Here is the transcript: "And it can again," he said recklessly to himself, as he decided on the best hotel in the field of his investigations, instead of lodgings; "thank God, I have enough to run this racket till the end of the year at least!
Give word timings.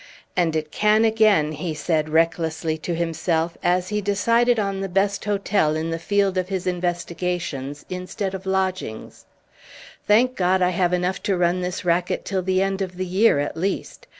"And 0.35 0.55
it 0.55 0.71
can 0.71 1.05
again," 1.05 1.51
he 1.51 1.75
said 1.75 2.09
recklessly 2.09 2.75
to 2.75 2.95
himself, 2.95 3.55
as 3.61 3.89
he 3.89 4.01
decided 4.01 4.57
on 4.57 4.81
the 4.81 4.89
best 4.89 5.25
hotel 5.25 5.75
in 5.75 5.91
the 5.91 5.99
field 5.99 6.39
of 6.39 6.49
his 6.49 6.65
investigations, 6.65 7.85
instead 7.87 8.33
of 8.33 8.47
lodgings; 8.47 9.25
"thank 10.07 10.35
God, 10.35 10.59
I 10.59 10.69
have 10.71 10.91
enough 10.91 11.21
to 11.21 11.37
run 11.37 11.61
this 11.61 11.85
racket 11.85 12.25
till 12.25 12.41
the 12.41 12.63
end 12.63 12.81
of 12.81 12.97
the 12.97 13.05
year 13.05 13.37
at 13.37 13.55
least! 13.55 14.07